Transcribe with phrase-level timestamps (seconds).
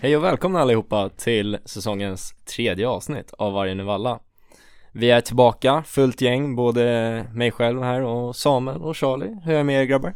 [0.00, 4.18] Hej och välkomna allihopa till säsongens tredje avsnitt av Vargen i Valla
[4.92, 6.82] Vi är tillbaka, fullt gäng, både
[7.34, 10.14] mig själv här och Samuel och Charlie Hur är det med er grabbar?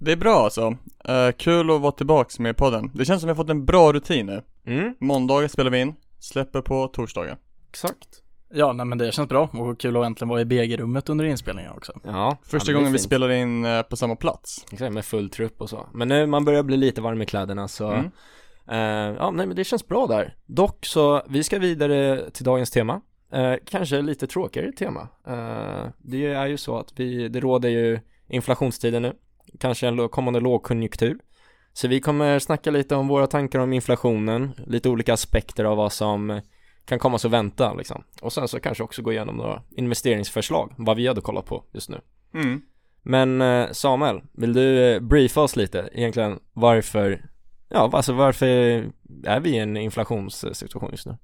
[0.00, 0.76] Det är bra alltså.
[1.08, 2.90] Uh, kul att vara tillbaks med podden.
[2.94, 4.42] Det känns som vi har fått en bra rutin nu.
[4.66, 7.36] Mm, Måndagar spelar vi in, släpper på torsdagar.
[7.68, 11.24] exakt Ja, nej men det känns bra och kul att äntligen vara i BG-rummet under
[11.24, 11.92] inspelningen också.
[12.04, 13.06] Ja, Första gången vi fint.
[13.06, 14.66] spelar in eh, på samma plats.
[14.72, 17.68] Exakt, med full trupp och så Men nu man börjar bli lite varm i kläderna
[17.68, 18.10] så Mm.
[18.68, 22.70] eh, Ja, nej men det känns bra där Dock så, vi ska vidare till dagens
[22.70, 23.00] tema
[23.32, 28.00] eh, Kanske lite tråkigare tema eh, Det är ju så att vi, det råder ju
[28.28, 29.12] inflationstider nu
[29.60, 31.18] Kanske en lo- kommande lågkonjunktur
[31.72, 35.92] Så vi kommer snacka lite om våra tankar om inflationen Lite olika aspekter av vad
[35.92, 36.40] som
[36.86, 40.96] kan komma så vänta liksom Och sen så kanske också gå igenom några investeringsförslag Vad
[40.96, 42.00] vi hade kollat på just nu
[42.34, 42.62] Mm.
[43.02, 47.24] men eh, Samuel, vill du eh, briefa oss lite egentligen varför,
[47.68, 48.46] ja alltså varför
[49.24, 51.16] är vi i en inflationssituation just nu?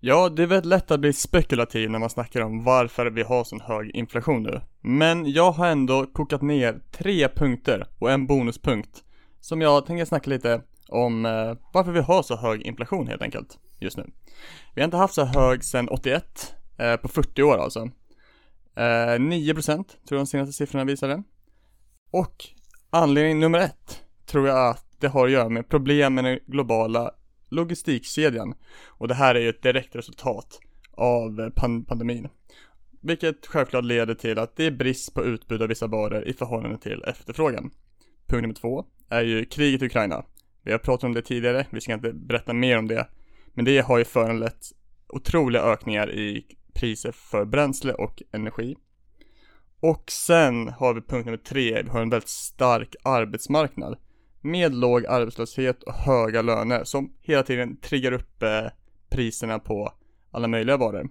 [0.00, 3.44] Ja, det är väldigt lätt att bli spekulativ när man snackar om varför vi har
[3.44, 4.60] sån hög inflation nu.
[4.80, 9.04] Men jag har ändå kokat ner tre punkter och en bonuspunkt
[9.40, 13.58] som jag tänker snacka lite om eh, varför vi har så hög inflation helt enkelt
[13.78, 14.10] just nu.
[14.74, 17.80] Vi har inte haft så hög sedan 81, eh, på 40 år alltså.
[18.76, 21.22] Eh, 9% tror jag de senaste siffrorna visade.
[22.10, 22.44] Och
[22.90, 27.10] anledning nummer ett tror jag att det har att göra med problem med den globala
[27.48, 28.54] logistikkedjan.
[28.86, 30.60] Och det här är ju ett direkt resultat
[30.92, 32.28] av eh, pan- pandemin.
[33.00, 36.78] Vilket självklart leder till att det är brist på utbud av vissa varor i förhållande
[36.78, 37.70] till efterfrågan.
[38.26, 40.24] Punkt nummer två är ju kriget i Ukraina.
[40.62, 43.06] Vi har pratat om det tidigare, vi ska inte berätta mer om det.
[43.54, 44.66] Men det har ju föranlett
[45.08, 48.76] otroliga ökningar i priser för bränsle och energi.
[49.80, 53.96] Och sen har vi punkt nummer tre, vi har en väldigt stark arbetsmarknad
[54.40, 58.66] med låg arbetslöshet och höga löner som hela tiden triggar upp eh,
[59.08, 59.92] priserna på
[60.30, 61.08] alla möjliga varor.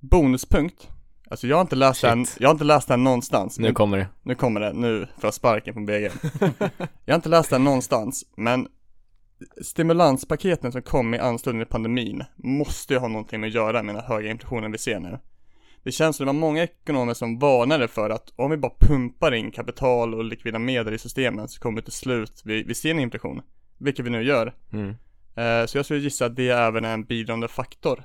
[0.00, 0.88] Bonuspunkt.
[1.30, 2.10] Alltså jag har inte läst Shit.
[2.10, 3.58] den, jag har inte läst den någonstans.
[3.58, 6.02] Nu kommer det nu kommer det, nu får jag sparken från BG.
[7.04, 8.68] jag har inte läst den någonstans, men
[9.62, 13.94] stimulanspaketen som kom i anslutning till pandemin måste ju ha någonting med att göra med
[13.94, 15.18] den höga inflationen vi ser nu.
[15.84, 19.34] Det känns som det var många ekonomer som varnade för att om vi bara pumpar
[19.34, 22.98] in kapital och likvida medel i systemen så kommer till slut vi, vi se en
[22.98, 23.42] inflation.
[23.78, 24.54] Vilket vi nu gör.
[24.72, 24.94] mm.
[25.34, 28.04] Eh, så jag skulle gissa att det även är en bidragande faktor.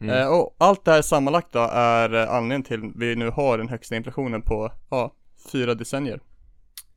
[0.00, 0.18] Mm.
[0.18, 3.96] Eh, och allt det här sammanlagt då är anledningen till vi nu har den högsta
[3.96, 5.14] inflationen på, ja,
[5.52, 6.20] fyra decennier.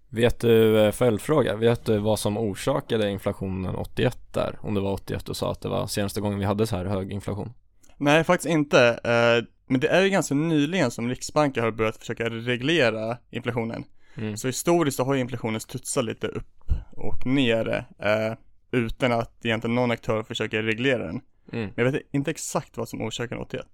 [0.09, 4.59] Vet du, eh, följdfråga, vet du vad som orsakade inflationen 81 där?
[4.62, 6.86] Om det var 81 och sa att det var senaste gången vi hade så här
[6.86, 7.53] hög inflation
[7.97, 9.00] Nej, faktiskt inte.
[9.03, 13.84] Eh, men det är ju ganska nyligen som Riksbanken har börjat försöka reglera inflationen.
[14.16, 14.38] mm.
[14.38, 18.34] Så historiskt så har ju inflationen studsat lite upp och ner eh,
[18.72, 21.22] utan att egentligen någon aktör försöker reglera den.
[21.52, 21.70] Mm.
[21.76, 23.66] Men jag vet inte exakt vad som orsakar 81.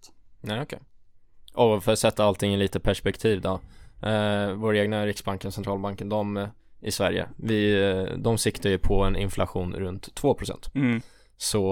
[0.41, 0.79] Nej okej
[1.53, 3.59] Och för att sätta allting i lite perspektiv då
[4.05, 6.47] eh, Vår egna Riksbanken, centralbanken, de eh,
[6.81, 11.01] i Sverige Vi, eh, de siktar ju på en inflation runt 2% Mm.
[11.37, 11.65] Så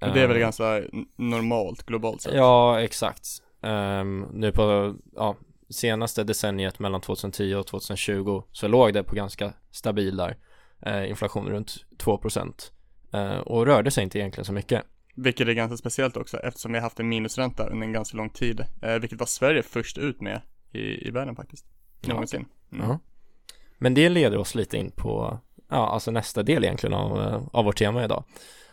[0.00, 0.82] Och det är väl eh, ganska
[1.16, 2.34] normalt globalt sett.
[2.34, 3.26] Ja, exakt.
[3.62, 5.36] Ehm, nu på, ja,
[5.70, 10.36] senaste decenniet mellan 2010 och 2020 så låg det på ganska stabil där
[10.86, 12.52] eh, inflation runt 2%
[13.12, 14.82] eh, och rörde sig inte egentligen så mycket.
[15.14, 18.30] Vilket är ganska speciellt också eftersom vi har haft en minusränta under en ganska lång
[18.30, 18.64] tid.
[18.82, 20.40] Eh, vilket var Sverige först ut med
[20.72, 21.66] i, i världen faktiskt.
[22.02, 22.44] Ja, Någonsin.
[22.72, 22.88] Mm.
[22.88, 22.98] Ja.
[23.78, 25.38] Men det leder oss lite in på,
[25.70, 28.24] ja, alltså nästa del egentligen av, av vårt tema idag.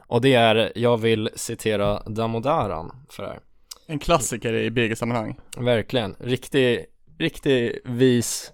[0.08, 3.40] Och det är, jag vill citera Damodaran för det här.
[3.88, 5.40] En klassiker i BG-sammanhang.
[5.58, 6.86] Verkligen, riktig,
[7.20, 8.52] riktig vis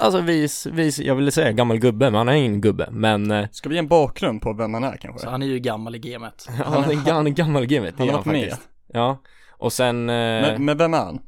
[0.00, 3.48] Alltså vis, vis, jag ville säga gammal gubbe, men han är ingen gubbe, men eh,
[3.50, 5.20] Ska vi ge en bakgrund på vem han är kanske?
[5.20, 6.46] Så han är ju gammal i gamet.
[6.64, 8.50] han är en ga- han är gammal gimmet, det Han är han varit med.
[8.50, 9.18] faktiskt Ja,
[9.50, 11.20] och sen, eh, Men, men vem är han?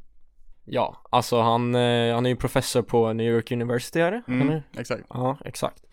[0.69, 4.21] Ja, alltså han, eh, han är ju professor på New York University är det?
[4.27, 5.03] Mm, exakt.
[5.09, 5.83] Ja, exakt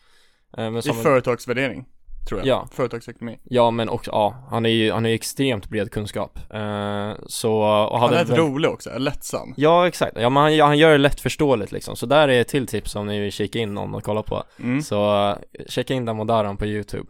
[0.59, 1.85] eh, men I som, företagsvärdering,
[2.29, 2.47] tror jag.
[2.47, 2.69] Ja.
[2.73, 3.39] Företagsekonomi.
[3.45, 7.53] Ja, men också, ja, han är ju, han har ju extremt bred kunskap eh, Så,
[7.91, 9.55] och Han är rätt rolig också, lättsam.
[9.57, 12.67] Ja, exakt, ja men han, han gör det lättförståeligt liksom, så där är ett till
[12.67, 14.83] tips om ni vill kika in någon och kolla på Mm.
[14.83, 15.35] Så,
[15.69, 17.09] checka in Damodaran på YouTube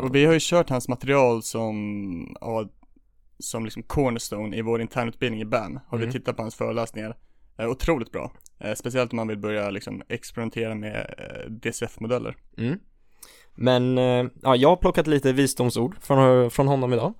[0.00, 2.64] Och vi har ju kört hans material som, ja,
[3.40, 5.80] som liksom cornerstone i vår internutbildning i BAM.
[5.88, 6.06] Har Mm.
[6.08, 7.16] vi tittat på hans föreläsningar.
[7.58, 8.32] Eh, otroligt bra.
[8.60, 12.36] Eh, speciellt om man vill börja liksom experimentera med eh, DCF-modeller.
[12.58, 12.78] Mm.
[13.54, 17.14] Men eh, ja, jag har plockat lite visdomsord från, från honom idag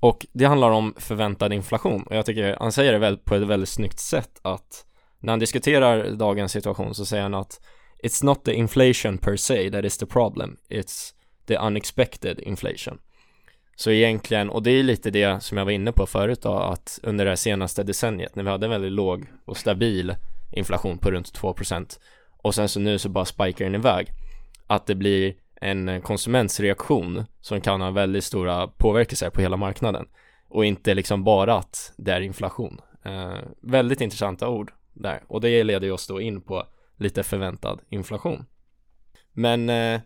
[0.00, 3.42] Och det handlar om förväntad inflation och jag tycker han säger det väl på ett
[3.48, 4.84] väldigt snyggt sätt att
[5.20, 7.60] när han diskuterar dagens situation så säger han att
[8.02, 11.12] It's not the inflation per se that is the problem, it's
[11.46, 12.98] the unexpected inflation.
[13.80, 17.00] Så egentligen, och det är lite det som jag var inne på förut då, att
[17.02, 20.14] under det senaste decenniet när vi hade en väldigt låg och stabil
[20.52, 21.98] inflation på runt 2%
[22.36, 24.08] och sen så nu så bara spikar den iväg
[24.66, 30.06] att det blir en konsumentsreaktion som kan ha väldigt stora påverkelser på hela marknaden
[30.48, 32.80] och inte liksom bara att det är inflation.
[33.04, 36.66] Eh, väldigt intressanta ord där och det leder ju oss då in på
[36.96, 38.44] lite förväntad inflation.
[39.32, 40.00] Men eh,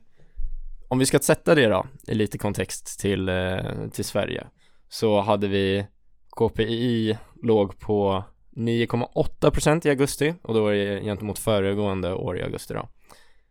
[0.93, 4.47] om vi ska sätta det då i lite kontext till, eh, till Sverige
[4.89, 5.87] så hade vi
[6.31, 12.75] KPI låg på 9,8% i augusti och då var det gentemot föregående år i augusti
[12.75, 12.89] då.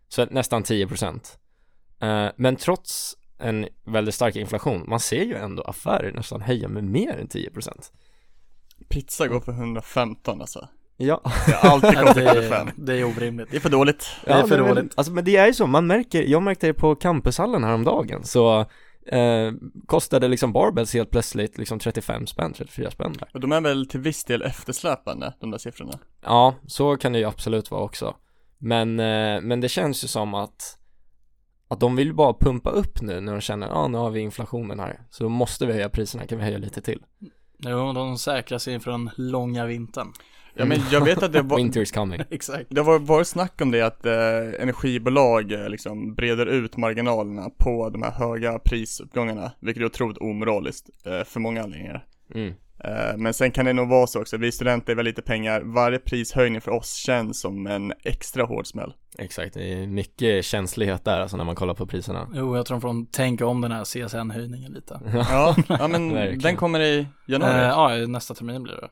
[0.07, 1.37] Så nästan 10%.
[2.01, 6.83] Eh, men trots en väldigt stark inflation, man ser ju ändå affärer nästan höja med
[6.83, 7.91] mer än 10%.
[8.89, 10.67] Pizza går för 115 alltså.
[11.01, 12.67] Ja, Det har alltid Nej, gått det, för 105.
[12.67, 13.51] är, det är orimligt.
[13.51, 14.05] Det är för dåligt.
[14.25, 14.93] Det är ja, för men, dåligt.
[14.95, 18.59] Alltså men det är ju så, man märker, jag märkte det på campushallen häromdagen så
[19.07, 19.51] eh,
[19.85, 23.29] kostade liksom barbells helt plötsligt liksom 35 spänn, 34 spänn där.
[23.33, 25.99] Och de är väl till viss del eftersläpande, de där siffrorna.
[26.23, 28.15] Ja, så kan det ju absolut vara också.
[28.57, 30.77] Men, eh, men det känns ju som att
[31.67, 34.19] att de vill bara pumpa upp nu när de känner, ja ah, nu har vi
[34.19, 37.01] inflationen här, så då måste vi höja priserna, kan vi höja lite till?
[37.57, 40.13] Jo, de säkrar sig inför den långa vintern.
[40.53, 42.21] Ja men jag vet att det var, Winter is coming.
[42.29, 42.65] Exakt.
[42.69, 44.13] det har varit snack om det att eh,
[44.59, 50.89] energibolag eh, liksom breder ut marginalerna på de här höga prisuppgångarna, vilket är otroligt omoraliskt
[51.05, 52.05] eh, för många anledningar.
[52.35, 52.53] Mm.
[52.83, 55.61] Eh, men sen kan det nog vara så också, vi studenter är väldigt lite pengar,
[55.61, 58.93] varje prishöjning för oss känns som en extra hård smäll.
[59.17, 62.27] Exakt, det är mycket känslighet där alltså när man kollar på priserna.
[62.33, 64.99] Jo, jag tror de får tänka om den här CSN-höjningen lite.
[65.13, 66.09] Ja, ja men
[66.39, 67.95] den kommer i januari.
[67.95, 68.89] Eh, ja, nästa termin blir det.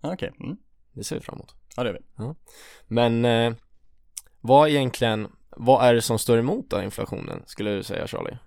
[0.00, 0.56] Okej, mm.
[0.98, 1.54] Det ser vi fram emot.
[1.76, 2.34] ja det är vi.
[2.86, 3.52] Men eh,
[4.40, 8.38] vad egentligen, vad är det som står emot då inflationen, skulle du säga Charlie?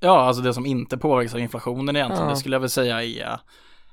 [0.00, 2.30] Ja, alltså det som inte påverkas av inflationen egentligen, Ja.
[2.30, 3.40] det skulle jag väl säga är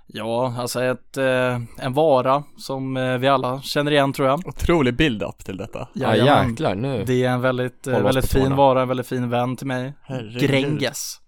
[0.10, 4.48] Ja, alltså ett, eh, en vara som eh, vi alla känner igen tror jag.
[4.48, 5.88] Otrolig build-up till detta.
[5.94, 6.50] Ja Jajamän.
[6.50, 7.04] jäklar nu.
[7.06, 8.56] Det är en väldigt, eh, väldigt fin tårna.
[8.56, 9.94] vara, en väldigt fin vän till mig.
[10.02, 10.42] Herregud.
[10.42, 11.22] Gränges.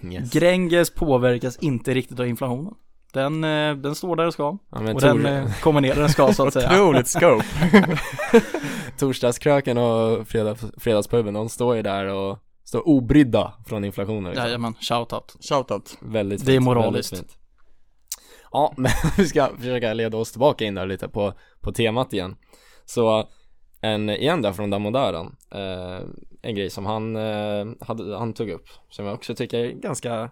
[0.00, 0.32] Gränges.
[0.32, 2.74] Gränges påverkas inte riktigt av inflationen.
[3.12, 4.58] Den, eh, den står där den ska.
[4.70, 6.68] Ja, Och tor- den eh, kommer ner där den ska så att säga.
[6.72, 7.44] Otroligt scope.
[8.98, 14.24] torsdagskröken och fredags, fredagspuben, de står ju där och står obrydda från inflationen.
[14.24, 14.44] Liksom.
[14.46, 15.36] Jajamän, shoutout.
[15.48, 15.98] Shoutout.
[16.00, 17.16] Väldigt Det är fint, moraliskt.
[17.16, 17.38] fint.
[18.52, 22.36] Ja, men vi ska försöka leda oss tillbaka in där lite på, på temat igen.
[22.84, 23.28] Så
[23.80, 26.00] en, igen där från Damodaran, eh,
[26.42, 30.30] en grej som han, eh, hade, han tog upp, som jag också tycker är ganska,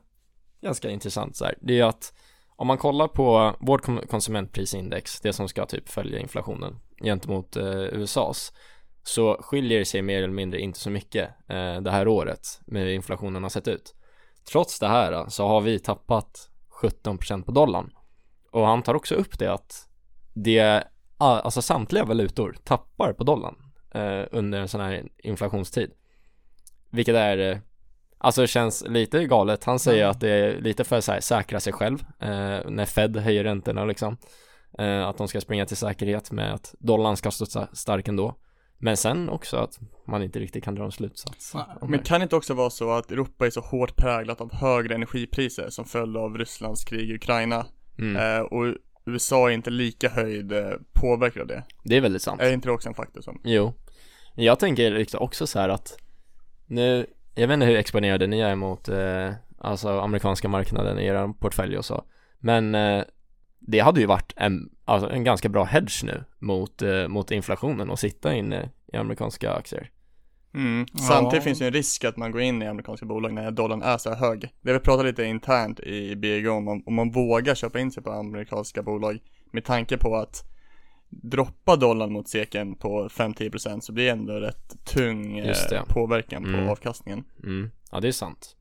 [0.62, 1.54] ganska intressant så här.
[1.60, 2.12] Det är ju att
[2.56, 8.52] om man kollar på vårt konsumentprisindex, det som ska typ följa inflationen gentemot eh, USAs,
[9.02, 12.82] så skiljer det sig mer eller mindre inte så mycket eh, det här året med
[12.82, 13.94] hur inflationen har sett ut.
[14.50, 16.50] Trots det här eh, så har vi tappat
[16.82, 17.90] 17% på dollarn.
[18.50, 19.88] Och han tar också upp det att
[20.34, 20.84] det,
[21.18, 23.56] alltså samtliga valutor tappar på dollarn
[23.94, 25.90] eh, under en sån här inflationstid.
[26.90, 27.58] Vilket är, eh,
[28.18, 29.64] alltså känns lite galet.
[29.64, 30.10] Han säger Mm.
[30.10, 32.28] att det är lite för så här, säkra sig själv eh,
[32.70, 34.16] när Fed höjer räntorna liksom.
[34.78, 38.34] Eh, att de ska springa till säkerhet med att dollarn ska stå sta- stark ändå.
[38.78, 41.54] Men sen också att man inte riktigt kan dra en slutsats.
[41.80, 41.98] Men det.
[41.98, 45.70] kan det inte också vara så att Europa är så hårt präglat av högre energipriser
[45.70, 47.66] som följd av Rysslands krig i Ukraina?
[47.98, 48.16] Mm.
[48.16, 48.74] Eh, och
[49.06, 51.64] USA är inte lika höjd eh, påverkad av det.
[51.84, 52.40] Det är väldigt sant.
[52.40, 53.40] Är inte det också en faktor som?
[53.44, 53.74] Jo,
[54.34, 55.98] jag tänker liksom också så här att
[56.66, 61.32] nu, jag vet inte hur exponerade ni är mot eh, alltså amerikanska marknaden i er
[61.32, 62.04] portfölj och så,
[62.38, 63.04] men eh,
[63.58, 67.90] det hade ju varit en, alltså en ganska bra hedge nu mot, eh, mot inflationen
[67.90, 69.90] och sitta inne i amerikanska aktier.
[70.54, 70.86] Mm.
[70.92, 70.98] Ja.
[70.98, 73.98] Samtidigt finns ju en risk att man går in i amerikanska bolag när dollarn är
[73.98, 74.40] så här hög.
[74.60, 77.90] Det har vi pratat lite internt i BG om, om, om man vågar köpa in
[77.90, 79.18] sig på amerikanska bolag
[79.52, 80.44] med tanke på att
[81.08, 85.54] droppa dollarn mot seken på 5-10% så blir det ändå rätt tung eh,
[85.88, 86.68] påverkan på Mm.
[86.68, 87.24] avkastningen.
[87.42, 87.70] Mm.
[87.92, 88.56] Ja, det är sant.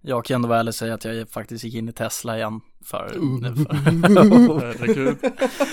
[0.00, 2.60] Jag kan ändå vara ärlig och säga att jag faktiskt gick in i Tesla igen
[2.84, 3.10] för,
[4.60, 5.16] Herregud.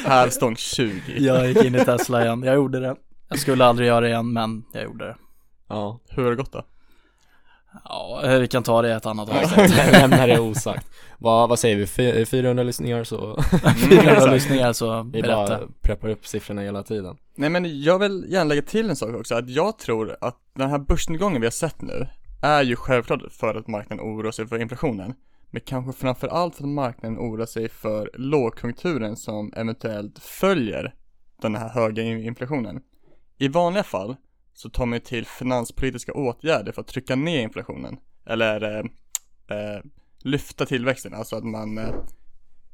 [0.05, 0.91] Hävstång 20.
[1.19, 2.95] Jag gick in i Tesla igen, jag gjorde det.
[3.29, 5.15] Jag skulle aldrig göra det igen, men jag gjorde det.
[5.69, 6.65] Ja, Hur har det gått då?
[7.83, 9.75] Ja, vi kan ta det i ett annat avsnitt.
[9.91, 10.89] lämnar det osagt.
[11.17, 13.41] vad, vad säger vi, Fy- 400 lyssningar så
[13.89, 14.31] 400 exakt.
[14.33, 15.35] lyssningar så vi berätta.
[15.35, 17.17] bara preppar upp siffrorna hela tiden.
[17.35, 20.69] Nej men jag vill gärna lägga till en sak också, att jag tror att den
[20.69, 22.07] här börsnedgången vi har sett nu
[22.41, 25.13] är ju självklart för att marknaden oroar sig för inflationen.
[25.51, 30.93] Men kanske framförallt för att marknaden oroar sig för lågkonjunkturen som eventuellt följer
[31.41, 32.81] den här höga inflationen.
[33.37, 34.15] I vanliga fall
[34.55, 37.97] så tar man till finanspolitiska åtgärder för att trycka ner inflationen.
[38.25, 38.85] Eller eh,
[39.57, 39.81] eh,
[40.19, 41.95] lyfta tillväxten, alltså att man eh,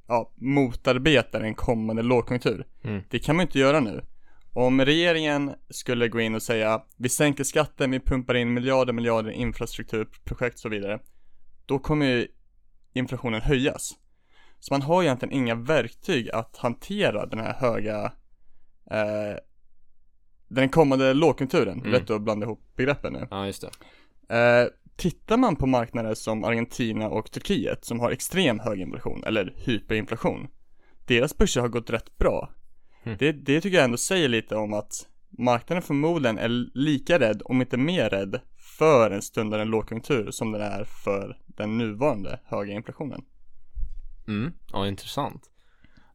[0.07, 2.67] ja, motarbetar en kommande lågkonjunktur.
[2.83, 3.01] Mm.
[3.09, 4.05] Det kan man inte göra nu.
[4.53, 9.31] Om regeringen skulle gå in och säga vi sänker skatten, vi pumpar in miljarder, miljarder
[9.31, 10.99] infrastrukturprojekt och så vidare.
[11.65, 12.27] Då kommer ju
[12.93, 13.93] inflationen höjas.
[14.59, 18.13] Så man har egentligen inga verktyg att hantera den här höga
[18.91, 19.37] eh,
[20.53, 21.91] den kommande lågkonjunkturen, Mm.
[21.91, 23.27] lätt att blanda ihop begreppen nu.
[23.31, 23.65] Ja, just
[24.27, 24.35] det.
[24.35, 29.53] Eh, tittar man på marknader som Argentina och Turkiet som har extrem hög inflation, eller
[29.57, 30.47] hyperinflation,
[31.05, 32.49] deras börser har gått rätt bra.
[33.03, 33.17] Mm.
[33.19, 37.61] Det, det tycker jag ändå säger lite om att marknaden förmodligen är lika rädd, om
[37.61, 38.41] inte mer rädd,
[38.77, 43.21] för en stundande lågkonjunktur som den är för den nuvarande höga inflationen.
[44.27, 45.50] Mm, ja intressant.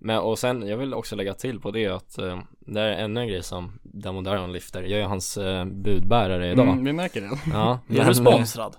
[0.06, 3.20] Men och sen, jag vill också lägga till på det att eh, det är ännu
[3.20, 4.82] en grej som Damodaran lyfter.
[4.82, 6.68] Jag är hans eh, budbärare idag.
[6.68, 7.30] Mm, vi märker det.
[7.52, 8.76] Ja, Är du men, sponsrad?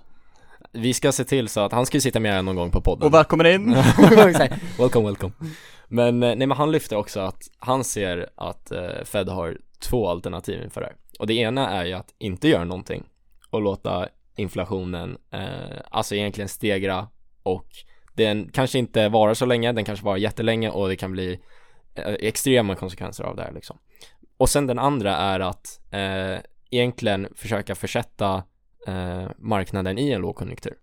[0.72, 3.06] Vi ska se till så att han ska ju sitta med någon gång på podden.
[3.06, 3.74] Och välkommen in!
[4.78, 5.32] welcome, welcome.
[5.88, 10.08] Men, eh, nej men han lyfter också att han ser att eh, Fed har två
[10.08, 10.96] alternativ inför det här.
[11.18, 13.04] Och det ena är ju att inte göra någonting
[13.50, 17.08] och låta inflationen, eh, alltså egentligen stegra
[17.42, 17.68] och
[18.18, 21.40] den kanske inte varar så länge, den kanske varar jättelänge och det kan bli
[21.94, 23.78] eh, extrema konsekvenser av det här liksom.
[24.36, 26.38] Och sen den andra är att eh,
[26.70, 28.42] egentligen försöka försätta
[28.86, 30.74] eh, marknaden i en lågkonjunktur.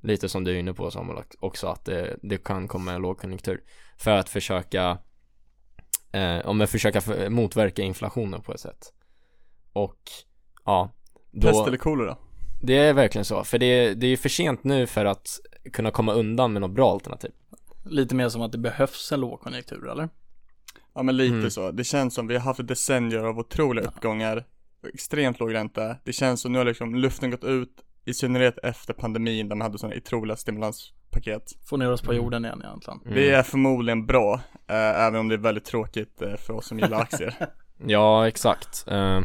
[0.00, 3.62] Lite som du är inne på Samuel också att det, det kan komma en lågkonjunktur
[3.98, 4.98] för att försöka
[6.12, 8.92] eh, om jag försöka för, motverka inflationen på ett sätt.
[9.72, 9.98] Och
[10.64, 10.90] ja,
[11.30, 12.16] då, Pest eller kolera?
[12.66, 15.40] Det är verkligen så, för det, det är ju för sent nu för att
[15.72, 17.30] kunna komma undan med något bra alternativ.
[17.84, 20.08] Lite mer som att det behövs en lågkonjunktur eller?
[20.94, 21.50] Ja men lite Mm.
[21.50, 21.70] så.
[21.70, 24.44] Det känns som vi har haft decennier av otroliga uppgångar,
[24.94, 25.96] extremt låg ränta.
[26.04, 27.70] Det känns som nu har liksom luften gått ut,
[28.06, 31.42] i synnerhet efter pandemin där man hade sådana otroliga stimulanspaket.
[31.64, 32.24] Få ner oss på Mm.
[32.24, 33.00] jorden igen egentligen.
[33.04, 33.14] Mm.
[33.14, 34.34] Det är förmodligen bra,
[34.68, 37.34] eh, även om det är väldigt tråkigt eh, för oss som gillar aktier.
[37.86, 38.84] Ja, exakt.
[38.88, 39.20] Eh,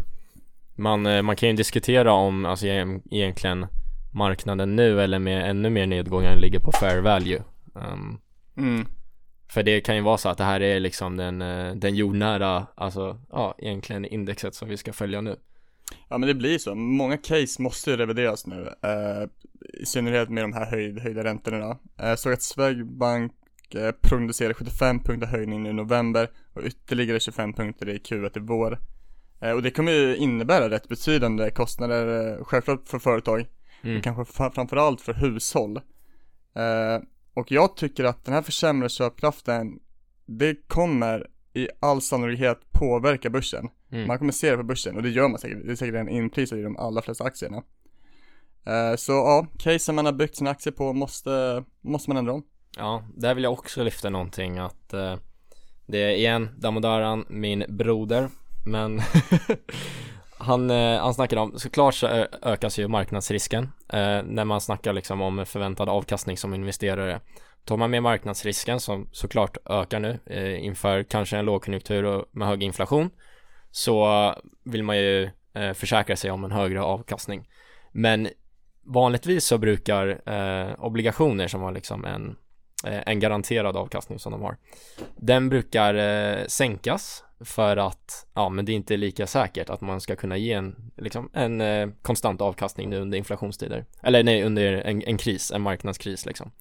[0.79, 3.67] man, eh, man kan ju diskutera om, alltså egentligen
[4.13, 7.43] marknaden nu eller med ännu mer nedgångar ligger på fair value.
[7.73, 8.19] Um,
[8.59, 8.85] Mm.
[9.49, 12.67] För det kan ju vara så att det här är liksom den, eh, den jordnära,
[12.75, 15.35] alltså ja, egentligen indexet som vi ska följa nu.
[16.09, 19.29] Ja men det blir så, många case måste ju revideras nu, eh,
[19.81, 21.77] i synnerhet med de här höjd, höjda räntorna.
[22.01, 23.31] Eh, såg att Swedbank
[23.75, 28.39] eh, prognostiserar 75 punkter höjning nu i november och ytterligare 25 punkter i Q1 i
[28.39, 28.79] vår.
[29.41, 33.39] Eh, och det kommer ju innebära rätt betydande kostnader, eh, självklart för företag,
[33.81, 33.93] Mm.
[33.93, 35.77] men kanske framförallt för hushåll.
[36.55, 37.03] Eh,
[37.33, 39.79] och jag tycker att den här försämrade köpkraften,
[40.25, 43.69] det kommer i all sannolikhet påverka börsen.
[43.91, 44.07] Mm.
[44.07, 46.09] Man kommer se det på börsen och det gör man säkert, det är säkert en
[46.09, 47.63] inprisat i de allra flesta aktierna.
[48.97, 52.43] Så ja, casen man har byggt sina aktier på måste, måste man ändra om.
[52.77, 54.89] Ja, där vill jag också lyfta någonting att
[55.87, 58.29] det är igen Damodaran, min broder,
[58.71, 59.01] men
[60.37, 62.07] han, eh, han snackar om, såklart så
[62.41, 67.19] ökas ju marknadsrisken eh, när man snackar liksom om förväntad avkastning som investerare.
[67.65, 72.47] Tar man med marknadsrisken som såklart ökar nu eh, inför kanske en lågkonjunktur och med
[72.47, 73.09] hög inflation
[73.71, 74.33] så
[74.63, 77.47] vill man ju eh, försäkra sig om en högre avkastning.
[77.91, 78.29] Men
[78.85, 82.35] vanligtvis så brukar eh, obligationer som har liksom en
[82.85, 84.57] eh, en garanterad avkastning som de har.
[85.15, 90.01] Den brukar eh, sänkas för att, ja men det är inte lika säkert att man
[90.01, 93.85] ska kunna ge en, liksom, en eh, konstant avkastning nu under inflationstider.
[94.03, 96.51] Eller nej, under en, en kris, en marknadskris liksom.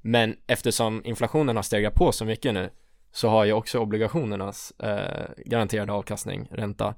[0.00, 2.70] Men eftersom inflationen har stegrat på så mycket nu
[3.12, 6.94] så har ju också obligationernas eh, garanterade avkastning, ränta,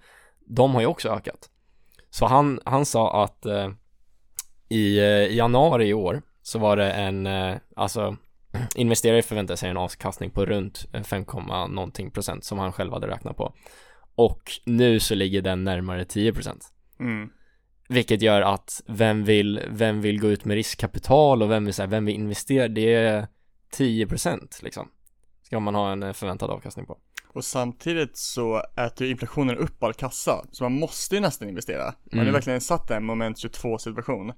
[0.47, 1.51] de har ju också ökat.
[2.11, 3.69] Så han, han sa att eh,
[4.69, 8.17] i, eh, i januari i år så var det en, eh, alltså
[8.75, 11.25] investerare förväntade sig en avkastning på runt eh, 5,
[11.69, 13.55] någonting procent som han själv hade räknat på.
[14.15, 16.73] Och nu så ligger den närmare 10 procent.
[17.01, 17.31] Mm.
[17.89, 21.83] Vilket gör att vem vill, vem vill gå ut med riskkapital och vem vill, så
[21.83, 22.69] här, vem vill investera?
[22.69, 23.27] Det är
[23.71, 24.89] 10 procent liksom.
[25.43, 26.99] Ska man ha en eh, förväntad avkastning på.
[27.29, 31.95] Och samtidigt så äter ju inflationen upp all kassa, så man måste ju nästan investera.
[32.13, 32.33] Man Mm.
[32.33, 34.29] verkligen satt en moment 22 situation.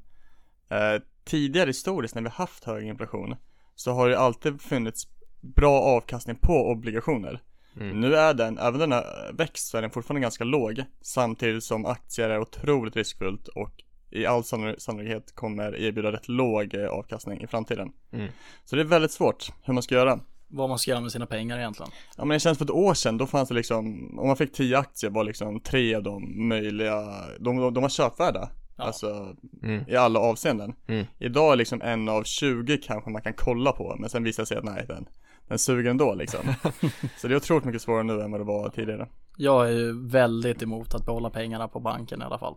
[0.70, 3.36] Eh, tidigare historiskt när vi haft hög inflation
[3.80, 5.08] så har det alltid funnits
[5.40, 7.40] bra avkastning på obligationer.
[7.76, 8.00] Mm.
[8.00, 11.86] Nu är den, även den har växt så är den fortfarande ganska låg samtidigt som
[11.86, 13.72] aktier är otroligt riskfullt och
[14.10, 17.92] i all sanno- sannolikhet kommer erbjuda rätt låg eh, avkastning i framtiden.
[18.12, 18.28] Mm.
[18.64, 20.20] Så det är väldigt svårt hur man ska göra.
[20.48, 21.92] vad man ska göra med sina pengar egentligen.
[22.16, 23.84] Ja men det känns för ett år sedan, då fanns det liksom,
[24.18, 27.00] om man fick 10 aktier var liksom tre av de möjliga,
[27.40, 28.48] de, de, de var köpvärda.
[28.80, 28.86] Ja.
[28.86, 29.84] Alltså Mm.
[29.88, 30.72] i alla avseenden.
[30.86, 31.06] Mm.
[31.18, 34.46] Idag är liksom en av 20 kanske man kan kolla på, men sen visar det
[34.46, 35.06] sig att nej, den,
[35.48, 36.40] den suger ändå liksom.
[37.18, 39.08] Så det är otroligt mycket svårare nu än vad det var tidigare.
[39.36, 42.54] Jag är ju väldigt emot att behålla pengarna på banken i alla fall.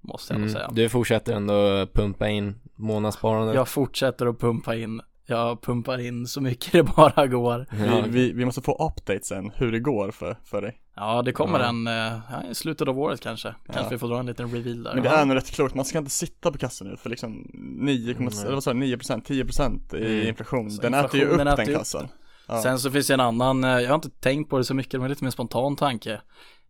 [0.00, 0.52] Måste jag Mm.
[0.52, 0.70] säga.
[0.72, 3.54] Du fortsätter ändå pumpa in månadssparande.
[3.54, 5.00] Jag fortsätter att pumpa in.
[5.26, 7.66] Jag pumpar in så mycket det bara går.
[7.70, 10.80] Ja, Vi, vi, vi måste få updates sen, hur det går för, för dig.
[10.96, 11.66] Ja, det kommer Ja.
[11.68, 11.92] en eh,
[12.30, 13.54] ja, i slutet av året kanske.
[13.66, 13.88] Kanske Ja.
[13.90, 14.94] vi får dra en liten reveal där.
[14.94, 17.50] Men det är nog rätt klokt, man ska inte sitta på kassan nu för liksom
[17.78, 18.28] 9, Nej.
[18.44, 20.28] eller vad sa du, 9%, 10% i Mm.
[20.28, 20.70] inflation.
[20.70, 22.08] Så Den äter ju upp den upp kassan.
[22.48, 22.62] Ja.
[22.62, 25.00] Sen så finns det en annan, eh, jag har inte tänkt på det så mycket,
[25.00, 26.20] men lite mer spontan tanke.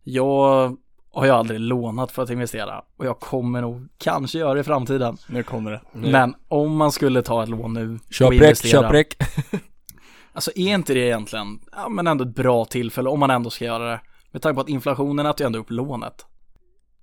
[0.03, 0.77] Jag
[1.15, 4.63] har ju aldrig lånat för att investera och jag kommer nog kanske göra det i
[4.63, 5.17] framtiden.
[5.27, 5.81] Nu kommer det.
[5.93, 6.11] Nu.
[6.11, 8.81] Men om man skulle ta ett lån nu och Köp räck, investera.
[8.81, 9.15] köp räck.
[10.33, 13.65] Alltså är inte det egentligen, ja men ändå ett bra tillfälle om man ändå ska
[13.65, 13.99] göra det.
[14.31, 16.25] Med tanke på att inflationen äter ju ändå upp lånet.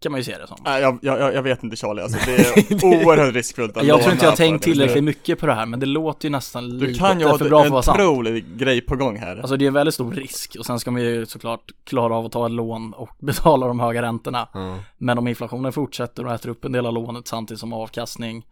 [0.02, 0.56] Kan man ju se det som.
[0.64, 4.00] Nej, jag, jag, jag vet inte Charlie, alltså det är oerhört riskfullt att Jag tror
[4.00, 6.78] låna inte jag har tänkt tillräckligt mycket på det här, men det låter ju nästan
[6.78, 8.00] Du lite kan ju ha för bra för att vara en sant.
[8.00, 9.37] otrolig grej på gång här.
[9.37, 12.26] Alltså det är en väldigt stor risk och sen ska man ju såklart klara av
[12.26, 14.49] att ta ett lån och betala de höga räntorna.
[14.52, 14.78] Ja.
[14.99, 18.44] Men om inflationen fortsätter och äter upp en del av lånet samtidigt som avkastning,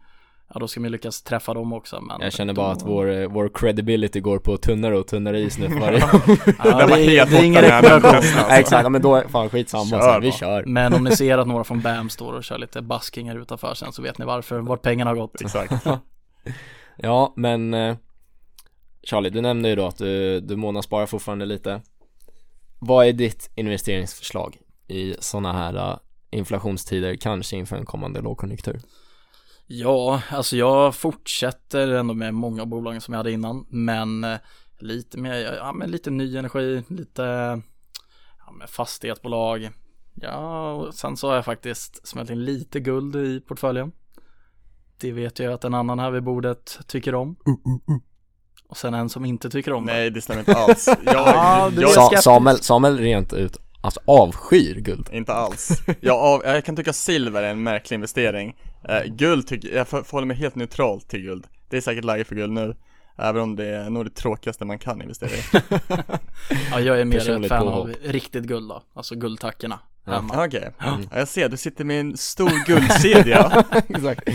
[0.53, 2.01] ja då ska man lyckas träffa dem också.
[2.01, 5.69] Men Jag känner bara att vår, vår credibility går på tunnare och tunnare is nu
[5.69, 5.99] för varje
[6.63, 8.45] Ja, det, är, helt det är ingen rekommendation.
[8.49, 11.37] Nej exakt, men då, fan skitsamma Kör så här, vi kör Men om ni ser
[11.37, 14.59] att några från BAM står och kör lite baskingar utanför sen så vet ni varför,
[14.59, 15.41] vart pengarna har gått.
[15.41, 15.73] Exakt.
[16.97, 17.95] Ja men eh,
[19.03, 21.81] Charlie, du nämnde ju då att du, du månadssparar fortfarande lite
[22.79, 25.97] Vad är ditt investeringsförslag i sådana här eh,
[26.31, 28.79] inflationstider, kanske inför en kommande lågkonjunktur?
[29.73, 34.37] Ja, alltså jag fortsätter ändå med många av bolagen som jag hade innan, men eh,
[34.79, 37.23] lite mer, ja men lite ny energi, lite
[38.45, 39.69] ja, med fastighetsbolag.
[40.13, 43.91] Ja, och sen så har jag faktiskt smält in lite guld i portföljen.
[44.97, 47.35] Det vet jag att en annan här vid bordet tycker om.
[48.67, 49.93] Och sen en som inte tycker om det.
[49.93, 50.87] Nej, det stämmer inte alls.
[51.05, 52.11] Jag, jag, Sa.
[52.21, 55.81] Samuel, Samuel rent ut, alltså avskyr guld Inte alls.
[55.99, 58.55] Jag, av, jag kan tycka silver är en märklig investering.
[58.89, 61.47] Eh, guld tycker jag för- förhåller mig helt neutralt till guld.
[61.69, 62.75] Det är säkert läge för guld nu.
[63.17, 65.41] Även om det är nog det tråkigaste man kan investera i.
[66.71, 67.87] Ja, jag är mer ett Personligt fan påhopp.
[67.89, 70.11] av riktigt guld då, alltså guldtackorna Ja.
[70.13, 70.45] hemma.
[70.45, 73.65] Okej, ja, jag ser, du sitter med en stor guldkedja.
[73.89, 74.25] Exakt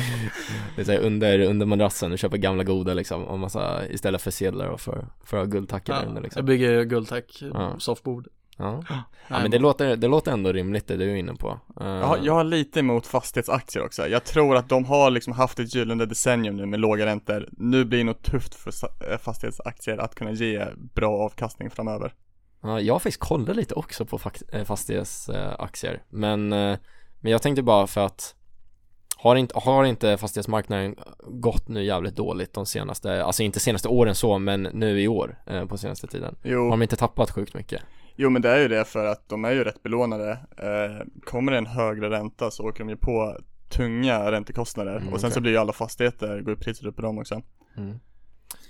[0.77, 4.23] Det är så här, under, under madrassen, du köper gamla goda liksom, och massa, istället
[4.23, 7.43] för sedlar och för, för att ha guldtackor där under Ja, jag liksom bygger guldtack,
[7.55, 7.75] Ja.
[7.79, 8.29] soffbord.
[8.57, 8.85] Ja,
[9.29, 12.07] ja men det låter, det låter ändå rimligt det du är inne på Eh, Jag
[12.07, 14.09] har, jag har lite emot fastighetsaktier också.
[14.09, 17.49] Jag tror att de har liksom haft ett gyllene decennium nu med låga räntor.
[17.53, 18.73] Nu blir det nog tufft för
[19.13, 22.15] eh, fastighetsaktier att kunna ge bra avkastning framöver.
[22.63, 24.21] Ja, jag har faktiskt kollat lite också på
[24.53, 28.35] eh, fastighetsaktier men, men jag tänkte bara för att
[29.19, 34.15] har inte, har inte fastighetsmarknaden gått nu jävligt dåligt de senaste, alltså inte senaste åren
[34.15, 36.37] så men nu i år eh, på senaste tiden?
[36.43, 37.83] Har Jo, de inte tappat sjukt mycket?
[38.17, 40.31] Jo men det är ju det för att de är ju rätt belånade.
[40.59, 43.37] Eh, kommer det en högre ränta så åker de ju på
[43.69, 47.03] tunga räntekostnader Mm, och sen så blir ju alla fastigheter, går ju priset upp på
[47.03, 47.43] dem också.
[47.77, 47.99] Mm.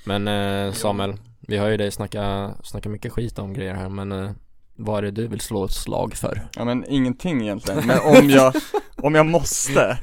[0.06, 4.12] Men eh, Samuel, vi hör ju dig snacka, snacka mycket skit om grejer här men
[4.12, 4.30] eh,
[4.76, 6.48] vad är det du vill slå ett slag för?
[6.56, 8.52] Ja men ingenting egentligen, men om jag,
[8.96, 9.98] om jag måste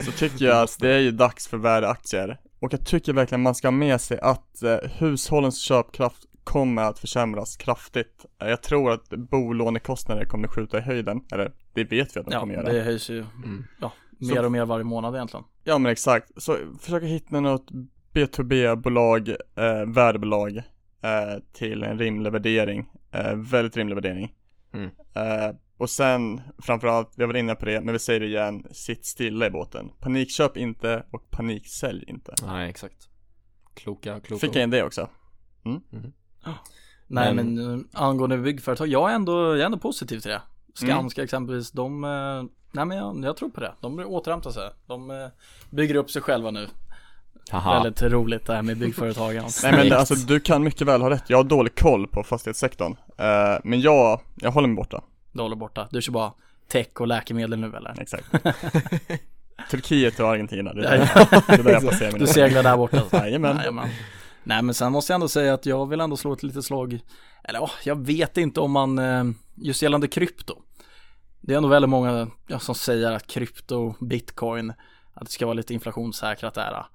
[0.00, 2.38] så tycker jag att det är ju dags för värdeaktier.
[2.60, 6.98] Och jag tycker verkligen man ska ha med sig att eh, hushållens köpkraft kommer att
[6.98, 8.26] försämras kraftigt.
[8.38, 12.40] Jag tror att bolånekostnader kommer skjuta i höjden, eller det vet vi att de Ja,
[12.40, 12.72] kommer göra.
[12.72, 13.64] det höjs ju Mm.
[13.80, 15.44] ja, Så- mer och mer varje månad egentligen.
[15.64, 17.70] Ja men exakt, så försöka hitta något
[18.14, 20.56] B2B-bolag, eh, värdebolag
[21.02, 24.34] eh, till en rimlig värdering, eh, väldigt rimlig värdering.
[24.72, 24.90] Mm.
[25.14, 29.06] Eh, och sen framförallt, vi var inne på det, men vi säger det igen, sitt
[29.06, 29.90] stilla i båten.
[30.00, 32.34] Panikköp inte och paniksälj inte.
[32.46, 33.08] Nej exakt
[33.74, 35.08] Kloka, kloka Fick jag in det också?
[37.06, 40.42] Nej Men- men, eh, angående byggföretag, jag är ändå, jag är ändå positiv till det.
[40.82, 40.96] Mm.
[40.96, 43.72] Skanska exempelvis, de, eh, nej men jag, jag tror på det.
[43.80, 44.70] De återhämtar sig.
[44.86, 45.16] De eh,
[45.70, 46.68] bygger upp sig själva nu.
[47.50, 49.44] Haha Väldigt roligt det här med byggföretagen.
[49.62, 52.96] Nej men alltså du kan mycket väl ha rätt, jag har dålig koll på fastighetssektorn.
[53.18, 55.02] Eh, men jag, jag håller mig borta.
[55.32, 55.88] Du håller borta.
[55.90, 56.32] Du kör bara
[56.68, 58.00] tech och läkemedel nu eller?
[58.00, 58.24] Exakt.
[59.70, 62.76] Turkiet och Argentina, det är där, det är där jag placerar mina Du seglar där
[62.76, 63.02] borta.
[63.12, 63.56] Jajamän.
[63.56, 63.88] Jajamän.
[64.48, 67.00] Nej men sen måste jag ändå säga att jag vill ändå slå ett litet slag
[67.44, 70.62] Eller ja, jag vet inte om man eh, Just gällande krypto
[71.40, 74.72] Det är ändå väldigt många ja, som säger att krypto, bitcoin
[75.14, 76.86] Att det ska vara lite inflationssäkrat där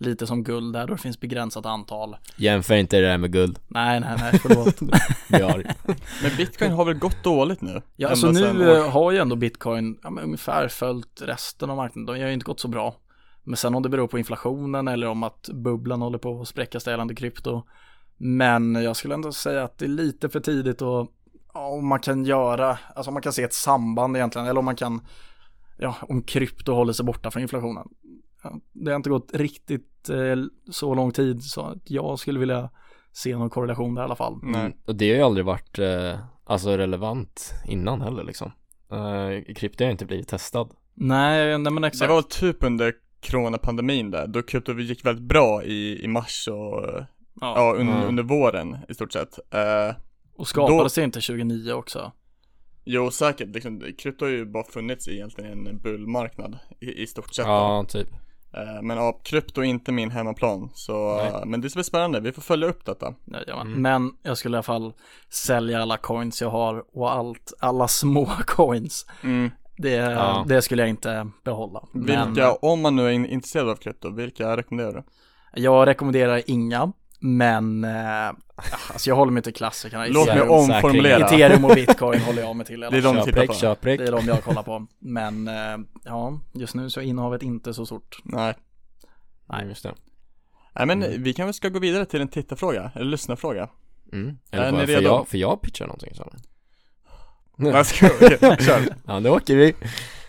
[0.00, 2.16] lite som guld där då det finns begränsat antal.
[2.36, 3.58] Jämför inte det där med guld.
[3.68, 4.80] Nej, nej, nej, förlåt.
[6.22, 7.82] Men bitcoin har väl gått dåligt nu?
[7.96, 12.06] Ja, alltså nu eh, har ju ändå bitcoin ja, men ungefär följt resten av marknaden.
[12.06, 12.96] De har ju inte gått så bra.
[13.50, 16.86] Men sen om det beror på inflationen eller om att bubblan håller på att spräckas
[16.86, 17.62] gällande krypto.
[18.16, 21.12] Men jag skulle ändå säga att det är lite för tidigt och
[21.52, 24.76] om man kan göra, alltså om man kan se ett samband egentligen, eller om man
[24.76, 25.00] kan,
[25.78, 27.88] ja, om krypto håller sig borta från inflationen.
[28.72, 30.36] Det har inte gått riktigt eh,
[30.70, 32.70] så lång tid så att jag skulle vilja
[33.12, 34.38] se någon korrelation där i alla fall.
[34.42, 34.60] Nej.
[34.60, 34.72] Mm.
[34.86, 38.52] Och det har ju aldrig varit eh, alltså relevant innan heller liksom.
[38.92, 40.70] Eh, krypto har inte blivit testad.
[40.94, 42.08] Nej, nej men Det exakt.
[42.08, 42.94] var väl typ under
[43.26, 47.04] coronapandemin där, då krypto gick väldigt bra i, i mars och
[47.40, 48.08] ja, un, Mm.
[48.08, 49.38] under våren i stort sett.
[49.54, 49.94] Eh,
[50.36, 52.12] Och skapades det inte 29 också?
[52.84, 57.34] jo säkert, liksom, krypto har ju bara funnits i egentligen en bullmarknad i, i stort
[57.34, 57.44] sett.
[57.46, 57.50] då.
[57.50, 58.08] Ja, typ.
[58.54, 61.42] Eh, men ja, krypto är inte min hemmaplan, så, Nej.
[61.46, 63.14] men det ska bli spännande, vi får följa upp detta.
[63.32, 63.66] Jajamän.
[63.66, 63.82] Mm.
[63.82, 64.92] Men jag skulle i alla fall
[65.32, 69.06] sälja alla coins jag har och allt, alla små coins.
[69.22, 69.50] Mm.
[69.82, 70.44] Det, Ja.
[70.48, 71.84] det skulle jag inte behålla.
[71.94, 75.02] Vilka, Men om man nu är in- intresserad av krypto, vilka rekommenderar du?
[75.62, 78.28] jag rekommenderar inga, men eh,
[78.92, 80.06] alltså jag håller mig till klassikerna.
[80.08, 81.26] Låt mig omformulera.
[81.26, 83.54] Ethereum och bitcoin håller jag mig till i Det är de Köprick, på.
[83.54, 83.98] köprick.
[84.00, 84.86] Det är de jag kollar på.
[84.98, 88.18] Men eh, ja, just nu så är innehavet inte så stort.
[88.24, 88.54] Nej.
[89.48, 89.66] Nej.
[89.68, 89.94] Just det.
[90.74, 91.22] Nej men Mm.
[91.22, 93.68] vi kan väl ska gå vidare till en tittarfråga, eller lyssnarfråga.
[94.12, 94.38] Mm.
[94.50, 95.02] Är Eller ni får, får, redo?
[95.02, 96.32] jag, får jag pitcha någonting så?
[97.60, 98.94] Nej, okej, kör.
[99.06, 99.74] Ja, då åker vi.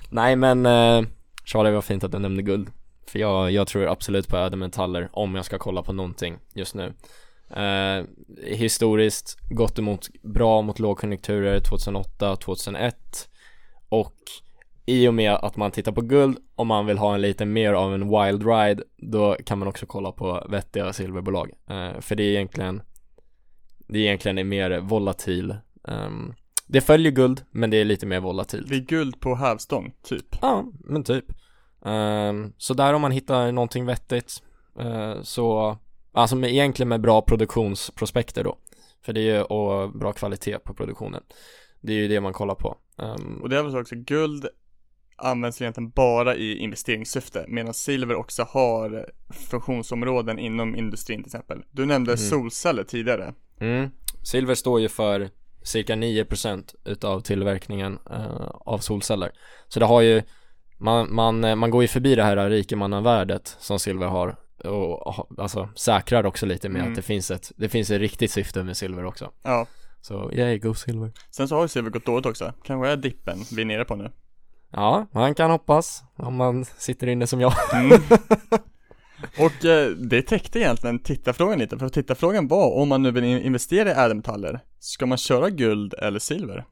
[0.10, 1.02] Nej men eh,
[1.46, 2.70] Charlie var fint att du nämnde guld.
[3.08, 6.94] För jag, jag tror absolut på ädelmetaller om jag ska kolla på någonting just nu.
[7.56, 8.06] Eh,
[8.44, 13.30] historiskt gått emot bra mot lågkonjunkturer 2008 2001
[13.90, 14.16] och
[14.86, 17.74] i och med att man tittar på guld om man vill ha en lite mer
[17.74, 22.24] av en wild ride då kan man också kolla på vettiga silverbolag eh, för det
[22.24, 22.82] är egentligen
[23.88, 25.56] det är egentligen en mer volatil
[25.88, 26.34] ehm,
[26.72, 30.26] det följer guld men det är lite mer volatilt Det är guld på hävstång, typ.
[30.42, 31.26] Ja, men typ.
[31.86, 34.44] Ehm, så där om man hittar någonting vettigt
[34.80, 35.78] eh, så,
[36.14, 38.58] alltså med, egentligen med bra produktionsprospekter då.
[39.06, 41.24] För det är ju, och bra kvalitet på produktionen.
[41.82, 42.78] Det är ju det man kollar på.
[42.98, 44.48] Ehm, Och det är väl så också, guld
[45.16, 49.06] används egentligen bara i investeringssyfte, medan silver också har
[49.50, 51.64] funktionsområden inom industrin till exempel.
[51.72, 52.18] Du nämnde Mm.
[52.18, 53.34] solceller tidigare.
[53.60, 53.90] mm,
[54.24, 55.30] silver står ju för
[55.64, 59.32] cirka 9% utav tillverkningen eh, av solceller.
[59.68, 60.22] Så det har ju,
[60.78, 65.70] man, man, eh, man går ju förbi det här rikemannavärdet som silver har och alltså
[65.76, 66.92] säkrar också lite med Mm.
[66.92, 69.32] att det finns ett, det finns ett riktigt syfte med silver också.
[69.44, 69.68] Ja.
[70.02, 71.12] Så yay, go silver.
[71.32, 72.54] Sen så har ju silver gått dåligt också.
[72.64, 74.12] Kanske är dippen vi är nere på nu.
[74.72, 77.54] Ja, man kan hoppas om man sitter inne som jag.
[77.74, 78.02] Mm.
[79.40, 83.42] Och eh, det täckte egentligen tittarfrågan lite, för tittarfrågan var om man nu vill in-
[83.42, 86.66] investera i ädelmetaller, ska man köra guld eller silver?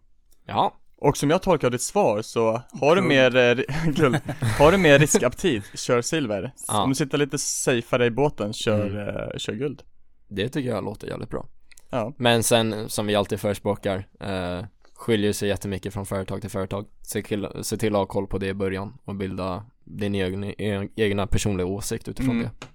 [0.46, 3.58] Ja, Och som jag tolkar ditt svar så har du mer, eh,
[3.96, 4.18] guld,
[4.60, 6.52] har du mer riskaptit, kör silver.
[6.68, 6.84] Ja.
[6.84, 9.08] Om du sitter lite safeare i båten, kör, Mm.
[9.08, 9.82] eh, kör guld.
[10.30, 11.46] det tycker jag låter jävligt bra.
[11.90, 12.14] Ja.
[12.18, 16.86] Men sen, som vi alltid förespråkar, eh, skiljer sig jättemycket från företag till företag.
[17.02, 20.54] Se till, se till att ha koll på det i början och bilda din egen,
[20.96, 22.44] egna personliga åsikt utifrån Mm.
[22.60, 22.68] det.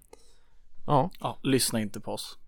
[0.87, 2.38] Ja, Ja, lyssna inte på oss.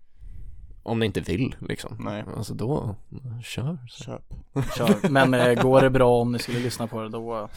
[0.83, 1.97] om ni inte vill liksom.
[1.99, 2.23] Nej.
[2.37, 2.95] Alltså då,
[3.43, 3.77] kör.
[3.89, 4.03] Så.
[4.03, 4.33] Köp.
[4.77, 5.09] Kör.
[5.09, 7.47] Men eh, går det bra om ni skulle lyssna på det då eh,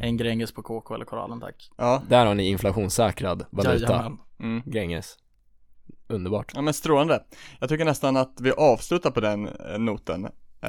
[0.00, 1.70] en Gränges på KK eller Korallen tack.
[1.76, 2.02] Ja.
[2.08, 3.92] Där har ni inflationssäkrad valuta.
[3.92, 4.18] Jajamän.
[4.40, 4.62] Mm.
[4.66, 5.16] Gränges.
[6.08, 6.52] Underbart.
[6.54, 7.24] Ja men strålande.
[7.60, 10.28] Jag tycker nästan att vi avslutar på den eh, noten.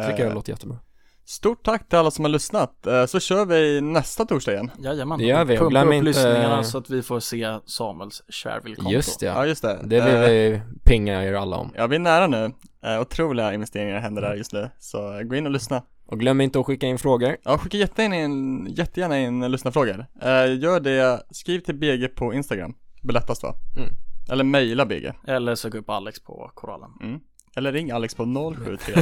[0.10, 0.80] Tycker jag låter jättebra.
[1.26, 4.72] Stort tack till alla som har lyssnat, Eh, så kör vi nästa torsdag igen.
[4.80, 5.20] Jajamän.
[5.20, 5.58] Det gör vi.
[5.58, 8.92] Pumpa Glöm upp inte- lyssningarna så att vi får se Samuels Shareville-konto.
[8.92, 9.80] Just det, Ja just det.
[9.84, 11.72] det vill Eh, vi pinga er alla om.
[11.76, 12.52] Ja vi är nära nu.
[12.86, 14.70] Eh, otroliga investeringar händer där just nu.
[14.80, 15.84] Så eh, gå in och lyssna.
[16.06, 17.38] Och glöm inte att skicka in frågor.
[17.44, 20.06] Ja, skicka jättegärna in, jättegärna in lyssnarfrågor.
[20.22, 22.74] Eh, gör det, skriv till BG på Instagram.
[23.02, 23.54] Det blir lättast va?
[23.78, 23.90] Mm.
[24.32, 25.14] Eller mejla BG.
[25.28, 26.90] Eller sök upp Alex på Korallen.
[27.02, 27.20] Mm.
[27.56, 28.94] Eller ring Alex på 073.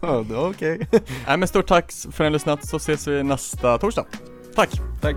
[0.36, 0.88] Okej.
[1.26, 4.04] Nej men stort tack för att ni har lyssnat så ses vi nästa torsdag.
[4.54, 4.70] Tack!
[5.00, 5.16] Tack.